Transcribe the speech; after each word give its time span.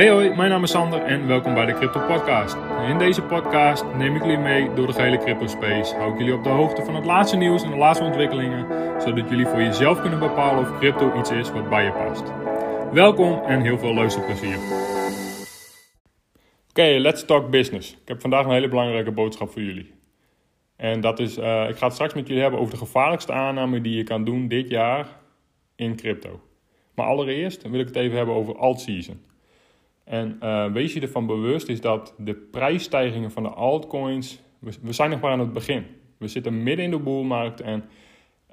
Hey 0.00 0.10
hoi, 0.10 0.34
mijn 0.34 0.50
naam 0.50 0.62
is 0.62 0.70
Sander 0.70 1.02
en 1.02 1.26
welkom 1.26 1.54
bij 1.54 1.66
de 1.66 1.72
Crypto 1.72 2.00
Podcast. 2.06 2.56
In 2.88 2.98
deze 2.98 3.22
podcast 3.22 3.84
neem 3.96 4.16
ik 4.16 4.22
jullie 4.22 4.38
mee 4.38 4.74
door 4.74 4.86
de 4.86 4.92
gehele 4.92 5.18
crypto 5.18 5.46
space. 5.46 5.94
Hou 5.94 6.12
ik 6.12 6.18
jullie 6.18 6.34
op 6.34 6.44
de 6.44 6.48
hoogte 6.48 6.84
van 6.84 6.94
het 6.94 7.04
laatste 7.04 7.36
nieuws 7.36 7.62
en 7.62 7.70
de 7.70 7.76
laatste 7.76 8.04
ontwikkelingen, 8.04 8.66
zodat 9.00 9.28
jullie 9.28 9.46
voor 9.46 9.62
jezelf 9.62 10.00
kunnen 10.00 10.18
bepalen 10.18 10.60
of 10.60 10.78
crypto 10.78 11.18
iets 11.18 11.30
is 11.30 11.50
wat 11.50 11.68
bij 11.68 11.84
je 11.84 11.92
past. 11.92 12.22
Welkom 12.92 13.42
en 13.44 13.60
heel 13.60 13.78
veel 13.78 13.94
luisterplezier. 13.94 14.58
Oké, 16.68 16.98
let's 16.98 17.24
talk 17.24 17.50
business. 17.50 17.92
Ik 17.92 18.08
heb 18.08 18.20
vandaag 18.20 18.44
een 18.44 18.52
hele 18.52 18.68
belangrijke 18.68 19.12
boodschap 19.12 19.50
voor 19.50 19.62
jullie. 19.62 19.94
En 20.76 21.00
dat 21.00 21.18
is, 21.18 21.38
uh, 21.38 21.68
ik 21.68 21.76
ga 21.76 21.84
het 21.84 21.94
straks 21.94 22.14
met 22.14 22.26
jullie 22.26 22.42
hebben 22.42 22.60
over 22.60 22.72
de 22.72 22.80
gevaarlijkste 22.80 23.32
aanname 23.32 23.80
die 23.80 23.96
je 23.96 24.04
kan 24.04 24.24
doen 24.24 24.48
dit 24.48 24.68
jaar 24.68 25.06
in 25.76 25.96
crypto. 25.96 26.40
Maar 26.94 27.06
allereerst 27.06 27.70
wil 27.70 27.80
ik 27.80 27.86
het 27.86 27.96
even 27.96 28.16
hebben 28.16 28.34
over 28.34 28.58
alt-season. 28.58 29.28
En 30.10 30.38
uh, 30.42 30.72
wees 30.72 30.92
je 30.92 31.00
ervan 31.00 31.26
bewust 31.26 31.68
is 31.68 31.80
dat 31.80 32.14
de 32.18 32.34
prijsstijgingen 32.34 33.30
van 33.30 33.42
de 33.42 33.48
altcoins, 33.48 34.42
we, 34.58 34.72
we, 34.82 34.92
zijn 34.92 35.10
nog 35.10 35.20
maar 35.20 35.30
aan 35.30 35.40
het 35.40 35.52
begin. 35.52 35.86
We 36.18 36.28
zitten 36.28 36.62
midden 36.62 36.84
in 36.84 36.90
de 36.90 36.98
boelmarkt 36.98 37.60
en 37.60 37.84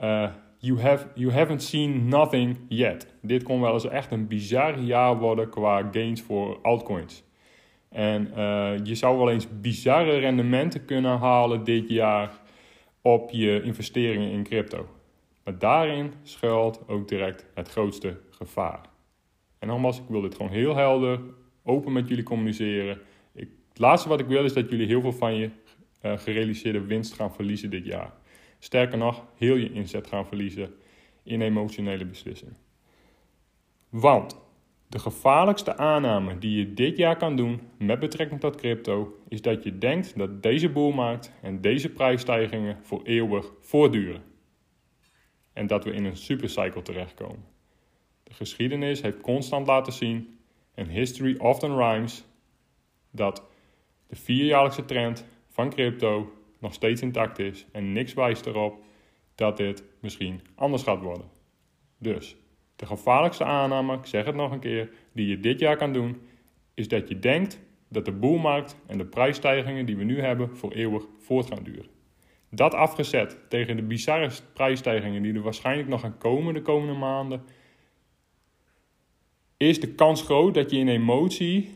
uh, 0.03 0.29
you, 0.57 0.79
have, 0.79 1.07
you 1.15 1.31
haven't 1.31 1.63
seen 1.63 2.07
nothing 2.07 2.57
yet. 2.67 3.13
Dit 3.21 3.43
kon 3.43 3.61
wel 3.61 3.73
eens 3.73 3.87
echt 3.87 4.11
een 4.11 4.27
bizar 4.27 4.79
jaar 4.79 5.17
worden 5.17 5.49
qua 5.49 5.89
gains 5.91 6.21
voor 6.21 6.59
altcoins. 6.61 7.23
En 7.89 8.27
uh, 8.37 8.71
je 8.83 8.95
zou 8.95 9.17
wel 9.17 9.31
eens 9.31 9.47
bizarre 9.61 10.17
rendementen 10.17 10.85
kunnen 10.85 11.17
halen 11.17 11.63
dit 11.63 11.89
jaar 11.89 12.31
op 13.01 13.31
je 13.31 13.61
investeringen 13.63 14.31
in 14.31 14.43
crypto. 14.43 14.87
Maar 15.43 15.59
daarin 15.59 16.13
schuilt 16.23 16.81
ook 16.87 17.07
direct 17.07 17.45
het 17.53 17.69
grootste 17.69 18.19
gevaar. 18.29 18.81
En 19.59 19.67
nogmaals, 19.67 19.97
ik 19.97 20.07
wil 20.07 20.21
dit 20.21 20.35
gewoon 20.35 20.51
heel 20.51 20.75
helder, 20.75 21.19
open 21.67 21.91
met 21.91 22.07
jullie 22.07 22.23
communiceren. 22.23 22.99
Ik, 23.33 23.49
het 23.69 23.79
laatste 23.79 24.09
wat 24.09 24.19
ik 24.19 24.27
wil 24.27 24.43
is 24.43 24.53
dat 24.53 24.69
jullie 24.69 24.87
heel 24.87 25.01
veel 25.01 25.13
van 25.13 25.35
je 25.35 25.49
uh, 26.01 26.17
gerealiseerde 26.17 26.81
winst 26.81 27.13
gaan 27.13 27.33
verliezen 27.33 27.69
dit 27.69 27.85
jaar. 27.85 28.13
Sterker 28.59 28.97
nog, 28.97 29.25
heel 29.35 29.55
je 29.55 29.71
inzet 29.71 30.07
gaan 30.07 30.27
verliezen 30.27 30.73
in 31.23 31.41
emotionele 31.41 32.05
beslissingen. 32.05 32.57
Want 33.89 34.37
de 34.87 34.99
gevaarlijkste 34.99 35.77
aanname 35.77 36.37
die 36.37 36.57
je 36.57 36.73
dit 36.73 36.97
jaar 36.97 37.17
kan 37.17 37.35
doen 37.35 37.61
met 37.77 37.99
betrekking 37.99 38.39
tot 38.39 38.55
crypto 38.55 39.19
is 39.27 39.41
dat 39.41 39.63
je 39.63 39.77
denkt 39.77 40.17
dat 40.17 40.43
deze 40.43 40.69
boelmarkt 40.69 41.31
en 41.41 41.61
deze 41.61 41.89
prijsstijgingen 41.89 42.77
voor 42.81 43.01
eeuwig 43.03 43.53
voortduren. 43.59 44.23
En 45.53 45.67
dat 45.67 45.83
we 45.83 45.91
in 45.91 46.05
een 46.05 46.17
supercycle 46.17 46.81
terechtkomen. 46.81 47.45
De 48.23 48.33
geschiedenis 48.33 49.01
heeft 49.01 49.21
constant 49.21 49.67
laten 49.67 49.93
zien, 49.93 50.36
en 50.77 50.89
history 50.89 51.35
often 51.37 51.77
rhymes, 51.77 52.23
dat 53.11 53.43
de 54.07 54.15
vierjaarlijkse 54.15 54.85
trend 54.85 55.25
van 55.47 55.69
crypto 55.69 56.33
nog 56.59 56.73
steeds 56.73 57.01
intact 57.01 57.39
is 57.39 57.65
en 57.71 57.91
niks 57.91 58.13
wijst 58.13 58.45
erop 58.45 58.83
dat 59.35 59.57
dit 59.57 59.83
misschien 59.99 60.41
anders 60.55 60.83
gaat 60.83 61.01
worden. 61.01 61.25
Dus 61.97 62.35
de 62.75 62.85
gevaarlijkste 62.85 63.43
aanname, 63.43 63.97
ik 63.97 64.05
zeg 64.05 64.25
het 64.25 64.35
nog 64.35 64.51
een 64.51 64.59
keer, 64.59 64.89
die 65.11 65.27
je 65.27 65.39
dit 65.39 65.59
jaar 65.59 65.77
kan 65.77 65.93
doen, 65.93 66.21
is 66.73 66.87
dat 66.87 67.07
je 67.07 67.19
denkt 67.19 67.59
dat 67.87 68.05
de 68.05 68.11
boelmarkt 68.11 68.77
en 68.87 68.97
de 68.97 69.05
prijsstijgingen 69.05 69.85
die 69.85 69.97
we 69.97 70.03
nu 70.03 70.21
hebben 70.21 70.57
voor 70.57 70.71
eeuwig 70.71 71.03
voort 71.17 71.47
gaan 71.47 71.63
duren. 71.63 71.89
Dat 72.49 72.73
afgezet 72.73 73.37
tegen 73.49 73.75
de 73.75 73.83
bizarre 73.83 74.29
prijsstijgingen 74.53 75.21
die 75.21 75.33
er 75.33 75.41
waarschijnlijk 75.41 75.89
nog 75.89 76.01
gaan 76.01 76.17
komen 76.17 76.53
de 76.53 76.61
komende 76.61 76.99
maanden, 76.99 77.43
is 79.57 79.79
de 79.79 79.87
kans 79.87 80.21
groot 80.21 80.53
dat 80.53 80.71
je 80.71 80.77
in 80.77 80.87
emotie 80.87 81.69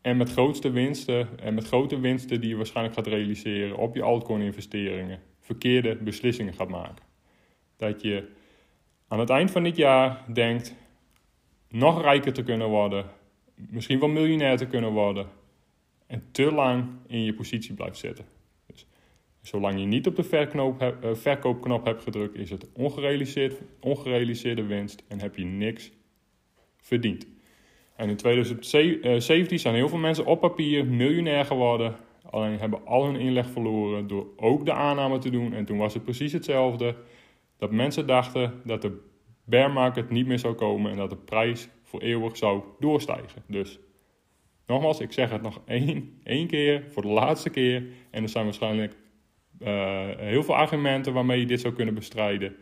en 0.00 0.16
met 0.16 0.32
grootste 0.32 0.70
winsten 0.70 1.38
en 1.38 1.54
met 1.54 1.66
grote 1.66 2.00
winsten 2.00 2.40
die 2.40 2.48
je 2.48 2.56
waarschijnlijk 2.56 2.96
gaat 2.96 3.06
realiseren 3.06 3.76
op 3.76 3.94
je 3.94 4.02
altcoin 4.02 4.40
investeringen 4.40 5.20
verkeerde 5.40 5.96
beslissingen 5.96 6.54
gaat 6.54 6.68
maken. 6.68 7.04
Dat 7.76 8.02
je 8.02 8.28
aan 9.08 9.18
het 9.18 9.30
eind 9.30 9.50
van 9.50 9.62
dit 9.62 9.76
jaar 9.76 10.24
denkt 10.32 10.74
nog 11.68 12.02
rijker 12.02 12.32
te 12.32 12.42
kunnen 12.42 12.68
worden, 12.68 13.06
misschien 13.54 13.98
wel 13.98 14.08
miljonair 14.08 14.56
te 14.56 14.66
kunnen 14.66 14.92
worden 14.92 15.28
en 16.06 16.24
te 16.30 16.52
lang 16.52 16.86
in 17.06 17.24
je 17.24 17.34
positie 17.34 17.74
blijft 17.74 17.98
zitten. 17.98 18.24
Dus 18.66 18.86
zolang 19.42 19.78
je 19.78 19.86
niet 19.86 20.06
op 20.06 20.16
de 20.16 20.48
uh, 21.02 21.14
verkoopknop 21.14 21.84
hebt 21.84 22.02
gedrukt, 22.02 22.38
is 22.38 22.50
het 22.50 22.72
ongerealiseerd, 22.72 23.60
ongerealiseerde 23.80 24.64
winst 24.64 25.04
en 25.08 25.20
heb 25.20 25.36
je 25.36 25.44
niks 25.44 25.90
verdiend. 26.84 27.26
En 27.96 28.08
in 28.08 28.16
2017 28.16 29.58
zijn 29.58 29.74
heel 29.74 29.88
veel 29.88 29.98
mensen 29.98 30.26
op 30.26 30.40
papier 30.40 30.86
miljonair 30.86 31.44
geworden. 31.44 31.96
Alleen 32.30 32.58
hebben 32.58 32.86
al 32.86 33.04
hun 33.04 33.16
inleg 33.16 33.50
verloren 33.50 34.06
door 34.06 34.26
ook 34.36 34.64
de 34.64 34.72
aanname 34.72 35.18
te 35.18 35.30
doen. 35.30 35.52
En 35.52 35.64
toen 35.64 35.78
was 35.78 35.94
het 35.94 36.02
precies 36.02 36.32
hetzelfde. 36.32 36.96
Dat 37.58 37.70
mensen 37.70 38.06
dachten 38.06 38.60
dat 38.64 38.82
de 38.82 39.00
bear 39.44 39.70
market 39.70 40.10
niet 40.10 40.26
meer 40.26 40.38
zou 40.38 40.54
komen 40.54 40.90
en 40.90 40.96
dat 40.96 41.10
de 41.10 41.16
prijs 41.16 41.68
voor 41.82 42.00
eeuwig 42.00 42.36
zou 42.36 42.62
doorstijgen. 42.80 43.42
Dus 43.46 43.78
nogmaals, 44.66 45.00
ik 45.00 45.12
zeg 45.12 45.30
het 45.30 45.42
nog 45.42 45.60
één, 45.66 46.20
één 46.24 46.46
keer 46.46 46.84
voor 46.90 47.02
de 47.02 47.08
laatste 47.08 47.50
keer. 47.50 47.84
En 48.10 48.22
er 48.22 48.28
zijn 48.28 48.44
waarschijnlijk 48.44 48.96
uh, 49.60 50.08
heel 50.16 50.42
veel 50.42 50.56
argumenten 50.56 51.12
waarmee 51.12 51.40
je 51.40 51.46
dit 51.46 51.60
zou 51.60 51.74
kunnen 51.74 51.94
bestrijden. 51.94 52.56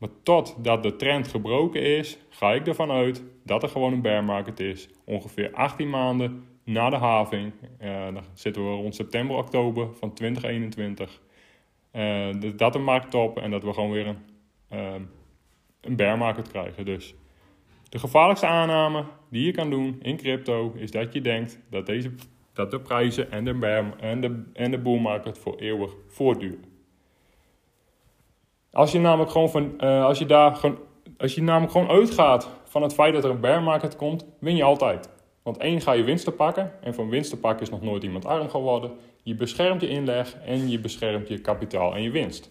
Maar 0.00 0.08
totdat 0.22 0.82
de 0.82 0.96
trend 0.96 1.28
gebroken 1.28 1.82
is, 1.82 2.18
ga 2.28 2.52
ik 2.52 2.66
ervan 2.66 2.90
uit 2.90 3.24
dat 3.44 3.62
er 3.62 3.68
gewoon 3.68 3.92
een 3.92 4.02
bear 4.02 4.24
market 4.24 4.60
is. 4.60 4.88
Ongeveer 5.04 5.50
18 5.52 5.90
maanden 5.90 6.44
na 6.64 6.90
de 6.90 6.96
having. 6.96 7.52
Uh, 7.82 8.04
dan 8.04 8.22
zitten 8.34 8.62
we 8.64 8.76
rond 8.76 8.94
september, 8.94 9.36
oktober 9.36 9.94
van 9.94 10.12
2021. 10.12 11.20
Uh, 11.92 12.28
dat 12.56 12.72
de 12.72 12.78
markt 12.78 13.10
top 13.10 13.38
en 13.38 13.50
dat 13.50 13.62
we 13.62 13.72
gewoon 13.72 13.90
weer 13.90 14.06
een, 14.06 14.18
uh, 14.72 14.94
een 15.80 15.96
bear 15.96 16.18
market 16.18 16.48
krijgen. 16.48 16.84
Dus 16.84 17.14
de 17.88 17.98
gevaarlijkste 17.98 18.46
aanname 18.46 19.04
die 19.30 19.44
je 19.44 19.52
kan 19.52 19.70
doen 19.70 19.98
in 20.02 20.16
crypto 20.16 20.72
is 20.76 20.90
dat 20.90 21.12
je 21.12 21.20
denkt 21.20 21.58
dat, 21.70 21.86
deze, 21.86 22.14
dat 22.52 22.70
de 22.70 22.80
prijzen 22.80 23.30
en 23.30 23.44
de, 23.44 23.54
bear, 23.54 23.96
en 23.98 24.20
de, 24.20 24.42
en 24.52 24.70
de 24.70 24.78
bull 24.78 25.00
market 25.00 25.38
voor 25.38 25.58
eeuwig 25.58 25.92
voortduren. 26.08 26.69
Als 28.72 28.92
je 28.92 28.98
namelijk 28.98 29.30
gewoon 29.30 29.50
van, 29.50 29.74
uh, 29.80 30.04
als 30.04 30.18
je 30.18 30.26
daar 30.26 30.54
gewoon, 30.54 30.78
als 31.18 31.34
je 31.34 31.42
namelijk 31.42 31.72
gewoon 31.72 31.88
uitgaat 31.88 32.48
van 32.64 32.82
het 32.82 32.94
feit 32.94 33.14
dat 33.14 33.24
er 33.24 33.30
een 33.30 33.40
bear 33.40 33.62
market 33.62 33.96
komt, 33.96 34.26
win 34.38 34.56
je 34.56 34.62
altijd. 34.62 35.10
Want 35.42 35.58
één 35.58 35.80
ga 35.80 35.92
je 35.92 36.04
winsten 36.04 36.36
pakken 36.36 36.72
en 36.80 36.94
van 36.94 37.08
winsten 37.08 37.40
pakken 37.40 37.62
is 37.62 37.70
nog 37.70 37.82
nooit 37.82 38.02
iemand 38.02 38.26
arm 38.26 38.48
geworden. 38.48 38.90
Je 39.22 39.34
beschermt 39.34 39.80
je 39.80 39.88
inleg 39.88 40.36
en 40.46 40.68
je 40.68 40.80
beschermt 40.80 41.28
je 41.28 41.40
kapitaal 41.40 41.94
en 41.94 42.02
je 42.02 42.10
winst. 42.10 42.50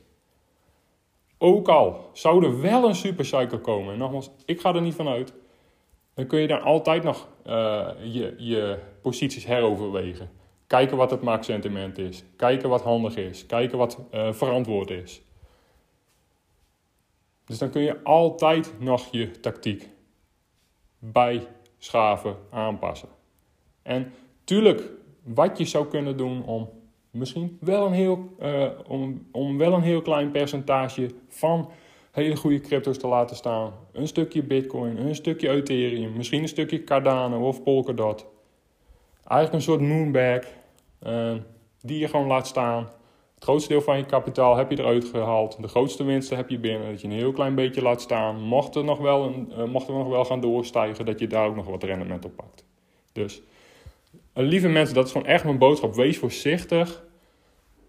Ook 1.38 1.68
al 1.68 2.10
zou 2.14 2.46
er 2.46 2.62
wel 2.62 2.88
een 2.88 2.96
supercycle 2.96 3.60
komen, 3.60 3.94
en 3.94 4.00
nogmaals, 4.00 4.32
ik 4.46 4.62
ga 4.62 4.74
er 4.74 4.82
niet 4.82 4.96
van 4.96 5.08
uit, 5.08 5.34
dan 6.14 6.28
kun 6.28 6.40
je 6.40 6.48
daar 6.48 6.62
altijd 6.62 7.04
nog 7.04 7.28
uh, 7.48 7.88
je, 8.04 8.36
je 8.38 8.78
posities 9.02 9.46
heroverwegen. 9.46 10.30
Kijken 10.68 10.98
wat 10.98 11.12
het 11.12 11.22
marktsentiment 11.22 11.98
is, 11.98 12.24
kijken 12.36 12.70
wat 12.70 12.82
handig 12.82 13.16
is, 13.16 13.46
kijken 13.46 13.78
wat 13.78 14.00
uh, 14.14 14.34
verantwoord 14.34 14.90
is. 14.90 15.22
Dus 17.50 17.58
dan 17.58 17.70
kun 17.70 17.82
je 17.82 18.04
altijd 18.04 18.74
nog 18.80 19.08
je 19.12 19.40
tactiek 19.40 19.90
bijschaven, 21.00 22.36
aanpassen. 22.50 23.10
En 23.82 24.14
tuurlijk, 24.44 24.84
wat 25.24 25.58
je 25.58 25.66
zou 25.66 25.88
kunnen 25.88 26.18
doen 26.18 26.46
om 26.46 26.70
misschien 27.12 27.58
wel 27.62 27.86
een 27.86 27.94
heel, 27.94 28.36
uh, 28.42 28.70
om, 28.88 29.28
om 29.32 29.58
wel 29.58 29.74
een 29.74 29.82
heel 29.82 30.02
klein 30.02 30.32
percentage 30.32 31.12
van 31.28 31.70
hele 32.12 32.36
goede 32.36 32.60
crypto's 32.60 32.98
te 32.98 33.08
laten 33.08 33.36
staan. 33.36 33.74
Een 33.92 34.08
stukje 34.08 34.44
Bitcoin, 34.44 34.98
een 34.98 35.16
stukje 35.16 35.50
Ethereum, 35.50 36.14
misschien 36.14 36.42
een 36.42 36.48
stukje 36.48 36.84
Cardano 36.84 37.48
of 37.48 37.64
Polkadot. 37.64 38.26
Eigenlijk 39.24 39.54
een 39.54 39.72
soort 39.72 39.82
moonbag 39.82 40.44
uh, 41.08 41.34
die 41.82 42.00
je 42.00 42.08
gewoon 42.08 42.28
laat 42.28 42.48
staan. 42.48 42.90
Het 43.40 43.48
grootste 43.48 43.70
deel 43.70 43.82
van 43.82 43.98
je 43.98 44.06
kapitaal 44.06 44.56
heb 44.56 44.72
je 44.72 44.80
eruit 44.80 45.06
gehaald. 45.06 45.62
De 45.62 45.68
grootste 45.68 46.04
winsten 46.04 46.38
heb 46.38 46.50
je 46.50 46.60
binnen. 46.60 46.92
Dat 46.92 47.02
je 47.02 47.08
een 47.08 47.14
heel 47.14 47.32
klein 47.32 47.56
beetje 47.56 47.82
laat 47.82 48.02
staan. 48.02 48.42
Mocht 48.42 48.76
er 48.76 48.84
nog 48.84 48.98
wel, 48.98 49.24
een, 49.24 49.52
uh, 49.58 49.64
mocht 49.64 49.88
er 49.88 49.94
nog 49.94 50.08
wel 50.08 50.26
gaan 50.26 50.42
doorstijgen, 50.42 51.06
dat 51.06 51.20
je 51.20 51.28
daar 51.28 51.48
ook 51.48 51.56
nog 51.56 51.66
wat 51.66 51.84
rendement 51.84 52.26
op 52.26 52.36
pakt. 52.36 52.66
Dus, 53.12 53.42
uh, 54.12 54.14
lieve 54.34 54.68
mensen, 54.68 54.96
dat 54.96 55.06
is 55.06 55.12
gewoon 55.12 55.28
echt 55.28 55.44
mijn 55.44 55.58
boodschap. 55.58 55.96
Wees 55.96 56.18
voorzichtig 56.18 57.04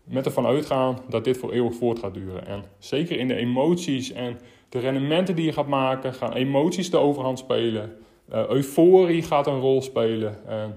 met 0.05 0.27
ervan 0.27 0.47
uitgaan 0.47 0.99
dat 1.09 1.25
dit 1.25 1.39
voor 1.39 1.53
eeuwig 1.53 1.75
voort 1.75 1.99
gaat 1.99 2.15
duren. 2.15 2.47
En 2.47 2.65
zeker 2.79 3.19
in 3.19 3.29
de 3.29 3.37
emoties 3.37 4.13
en 4.13 4.39
de 4.69 4.79
rendementen 4.79 5.37
die 5.37 5.45
je 5.45 5.53
gaat 5.53 5.69
maken, 5.69 6.15
gaan 6.15 6.33
emoties 6.33 6.91
de 6.91 6.99
overhand 6.99 7.39
spelen. 7.39 7.97
Uh, 8.33 8.49
euforie 8.49 9.23
gaat 9.23 9.47
een 9.47 9.61
rol 9.61 9.83
spelen. 9.83 10.47
En, 10.47 10.77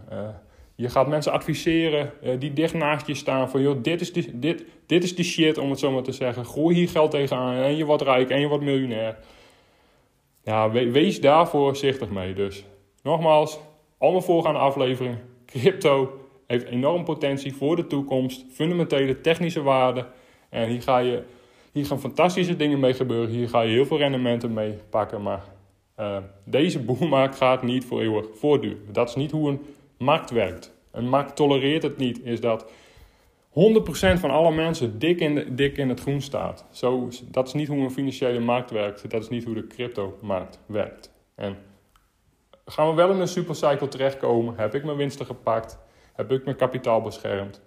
je 0.83 0.89
gaat 0.89 1.07
mensen 1.07 1.31
adviseren 1.31 2.11
uh, 2.23 2.39
die 2.39 2.53
dicht 2.53 2.73
naast 2.73 3.07
je 3.07 3.15
staan 3.15 3.49
van 3.49 3.61
joh, 3.61 3.83
dit 3.83 4.01
is, 4.01 4.13
de, 4.13 4.39
dit, 4.39 4.65
dit 4.85 5.03
is 5.03 5.15
de 5.15 5.23
shit 5.23 5.57
om 5.57 5.69
het 5.69 5.79
zo 5.79 5.91
maar 5.91 6.03
te 6.03 6.11
zeggen. 6.11 6.45
Groei 6.45 6.75
hier 6.75 6.89
geld 6.89 7.11
tegenaan 7.11 7.55
en 7.55 7.75
je 7.75 7.85
wordt 7.85 8.03
rijk 8.03 8.29
en 8.29 8.39
je 8.39 8.47
wordt 8.47 8.63
miljonair. 8.63 9.17
Ja, 10.43 10.71
we, 10.71 10.91
wees 10.91 11.21
daar 11.21 11.47
voorzichtig 11.47 12.09
mee. 12.09 12.33
Dus 12.33 12.65
nogmaals, 13.03 13.59
Alle 13.97 14.21
voorgaande 14.21 14.59
afleveringen. 14.59 15.21
Crypto 15.45 16.19
heeft 16.47 16.65
enorm 16.65 17.03
potentie 17.03 17.53
voor 17.53 17.75
de 17.75 17.87
toekomst. 17.87 18.45
Fundamentele 18.51 19.21
technische 19.21 19.61
waarde. 19.61 20.05
En 20.49 20.69
hier, 20.69 20.81
ga 20.81 20.97
je, 20.97 21.23
hier 21.71 21.85
gaan 21.85 21.99
fantastische 21.99 22.55
dingen 22.55 22.79
mee 22.79 22.93
gebeuren. 22.93 23.29
Hier 23.29 23.49
ga 23.49 23.61
je 23.61 23.71
heel 23.71 23.85
veel 23.85 23.97
rendementen 23.97 24.53
mee 24.53 24.77
pakken. 24.89 25.21
Maar 25.21 25.43
uh, 25.99 26.17
deze 26.43 26.79
boelmarkt 26.79 27.35
gaat 27.35 27.63
niet 27.63 27.85
voor 27.85 28.01
eeuwig 28.01 28.25
voortduren. 28.33 28.85
Dat 28.91 29.09
is 29.09 29.15
niet 29.15 29.31
hoe 29.31 29.49
een 29.49 29.59
markt 30.03 30.29
werkt. 30.29 30.73
Een 30.91 31.09
markt 31.09 31.35
tolereert 31.35 31.83
het 31.83 31.97
niet. 31.97 32.19
Is 32.23 32.39
dat 32.39 32.65
100% 32.65 33.53
van 34.19 34.29
alle 34.29 34.51
mensen 34.51 34.99
dik 34.99 35.19
in, 35.19 35.55
dik 35.55 35.77
in 35.77 35.89
het 35.89 35.99
groen 35.99 36.21
staat. 36.21 36.65
Zo, 36.71 37.09
dat 37.31 37.47
is 37.47 37.53
niet 37.53 37.67
hoe 37.67 37.83
een 37.83 37.91
financiële 37.91 38.39
markt 38.39 38.71
werkt. 38.71 39.09
Dat 39.09 39.21
is 39.21 39.29
niet 39.29 39.43
hoe 39.43 39.53
de 39.53 39.67
crypto-markt 39.67 40.59
werkt. 40.65 41.11
En 41.35 41.57
gaan 42.65 42.89
we 42.89 42.93
wel 42.93 43.11
in 43.11 43.19
een 43.19 43.27
supercycle 43.27 43.87
terechtkomen? 43.87 44.53
Heb 44.57 44.75
ik 44.75 44.83
mijn 44.83 44.97
winsten 44.97 45.25
gepakt? 45.25 45.79
Heb 46.13 46.31
ik 46.31 46.45
mijn 46.45 46.57
kapitaal 46.57 47.01
beschermd? 47.01 47.61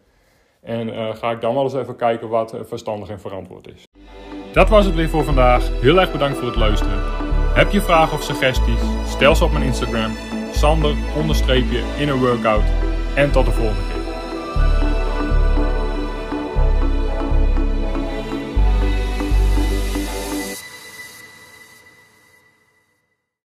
En 0.61 0.89
uh, 0.89 1.15
ga 1.15 1.31
ik 1.31 1.41
dan 1.41 1.55
wel 1.55 1.63
eens 1.63 1.75
even 1.75 1.97
kijken 1.97 2.29
wat 2.29 2.57
verstandig 2.63 3.09
en 3.09 3.21
verantwoord 3.21 3.69
is. 3.69 3.85
Dat 4.53 4.69
was 4.69 4.85
het 4.85 4.95
weer 4.95 5.09
voor 5.09 5.25
vandaag. 5.25 5.81
Heel 5.81 6.01
erg 6.01 6.13
bedankt 6.13 6.39
voor 6.39 6.47
het 6.47 6.57
luisteren. 6.57 6.99
Heb 7.55 7.71
je 7.71 7.81
vragen 7.81 8.17
of 8.17 8.23
suggesties? 8.23 8.81
Stel 9.07 9.35
ze 9.35 9.45
op 9.45 9.53
mijn 9.53 9.65
Instagram. 9.65 10.36
Sander 10.57 10.95
onderstreepje 11.17 11.83
in 11.99 12.09
een 12.09 12.19
workout. 12.19 12.65
En 13.15 13.31
tot 13.31 13.45
de 13.45 13.53
volgende 13.53 13.83
keer. 13.89 13.96